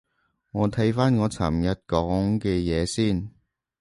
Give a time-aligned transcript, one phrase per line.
[0.49, 3.29] 你睇返我尋日講嘅嘢先